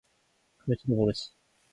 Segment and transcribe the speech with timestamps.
[0.57, 1.31] 그럴지도 모르지.